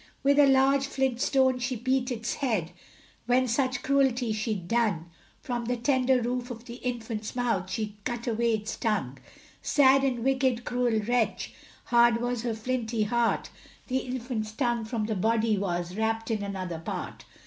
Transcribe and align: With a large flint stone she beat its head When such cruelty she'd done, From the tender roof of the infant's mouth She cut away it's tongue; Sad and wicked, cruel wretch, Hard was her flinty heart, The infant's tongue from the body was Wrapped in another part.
With 0.23 0.39
a 0.39 0.47
large 0.47 0.87
flint 0.87 1.21
stone 1.21 1.59
she 1.59 1.75
beat 1.75 2.09
its 2.11 2.33
head 2.33 2.71
When 3.27 3.47
such 3.47 3.83
cruelty 3.83 4.33
she'd 4.33 4.67
done, 4.67 5.11
From 5.43 5.65
the 5.65 5.77
tender 5.77 6.23
roof 6.23 6.49
of 6.49 6.65
the 6.65 6.77
infant's 6.77 7.35
mouth 7.35 7.69
She 7.69 7.99
cut 8.03 8.25
away 8.25 8.53
it's 8.53 8.75
tongue; 8.77 9.19
Sad 9.61 10.03
and 10.03 10.23
wicked, 10.23 10.65
cruel 10.65 11.01
wretch, 11.01 11.53
Hard 11.83 12.17
was 12.19 12.41
her 12.41 12.55
flinty 12.55 13.03
heart, 13.03 13.51
The 13.89 13.99
infant's 13.99 14.51
tongue 14.53 14.85
from 14.85 15.05
the 15.05 15.13
body 15.13 15.55
was 15.55 15.95
Wrapped 15.95 16.31
in 16.31 16.41
another 16.41 16.79
part. 16.79 17.23